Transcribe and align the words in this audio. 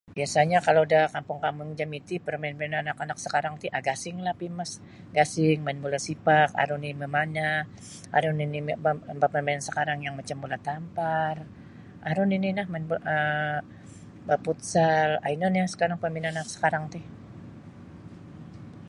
Biasa'nyo 0.17 0.59
kalau 0.67 0.83
da 0.93 1.01
kampung-kampung 1.13 1.69
jami' 1.79 2.03
ti 2.07 2.15
parmainan-parmainan 2.25 2.81
anak-anak 2.83 3.17
sakarang 3.25 3.55
ti 3.61 3.67
um 3.75 3.81
gasinglah 3.87 4.35
femes 4.41 4.71
gasing 5.17 5.59
main 5.65 5.79
bola 5.83 5.99
sipak 6.07 6.49
aru 6.61 6.75
nini' 6.81 6.99
mamanah 7.03 7.55
aru 8.17 8.29
nini' 8.39 8.61
mama 8.85 9.25
permainan 9.33 9.57
anak 9.59 9.67
sakarang 9.67 9.99
macam 10.19 10.37
bola 10.43 10.57
tampar 10.67 11.35
aru 12.09 12.23
nini' 12.29 12.51
ino 12.53 12.63
um 12.77 14.27
bafutsal 14.27 15.09
um 15.19 15.31
ino 15.33 15.47
nio 15.53 15.65
sakarang 15.73 15.99
parmainan 16.03 16.31
anak 16.35 16.47
sakarang 16.53 16.85
ti. 16.93 17.01